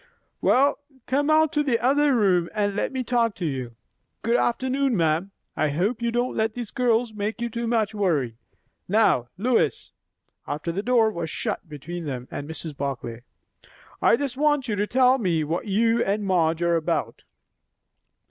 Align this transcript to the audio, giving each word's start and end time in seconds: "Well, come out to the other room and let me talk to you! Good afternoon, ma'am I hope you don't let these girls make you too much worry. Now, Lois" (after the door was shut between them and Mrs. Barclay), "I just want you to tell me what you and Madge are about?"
"Well, 0.41 0.79
come 1.05 1.29
out 1.29 1.53
to 1.53 1.61
the 1.61 1.77
other 1.79 2.15
room 2.15 2.49
and 2.55 2.75
let 2.75 2.91
me 2.91 3.03
talk 3.03 3.35
to 3.35 3.45
you! 3.45 3.75
Good 4.23 4.35
afternoon, 4.35 4.97
ma'am 4.97 5.29
I 5.55 5.69
hope 5.69 6.01
you 6.01 6.09
don't 6.09 6.35
let 6.35 6.55
these 6.55 6.71
girls 6.71 7.13
make 7.13 7.39
you 7.39 7.49
too 7.51 7.67
much 7.67 7.93
worry. 7.93 8.35
Now, 8.87 9.27
Lois" 9.37 9.91
(after 10.47 10.71
the 10.71 10.81
door 10.81 11.11
was 11.11 11.29
shut 11.29 11.69
between 11.69 12.05
them 12.05 12.27
and 12.31 12.49
Mrs. 12.49 12.75
Barclay), 12.75 13.21
"I 14.01 14.15
just 14.15 14.37
want 14.37 14.67
you 14.67 14.75
to 14.75 14.87
tell 14.87 15.19
me 15.19 15.43
what 15.43 15.67
you 15.67 16.03
and 16.03 16.25
Madge 16.25 16.63
are 16.63 16.77
about?" 16.77 17.21